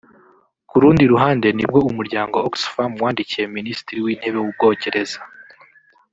Ku 0.69 0.75
rundi 0.81 1.03
ruhande 1.13 1.47
ni 1.55 1.63
bwo 1.69 1.79
Umuryango 1.89 2.35
Oxfam 2.47 2.91
wandikiye 3.03 3.45
Minisitiri 3.57 3.99
w’Intebe 4.05 4.37
w’ 4.39 4.45
u 4.49 4.53
Bwongereza 4.55 5.19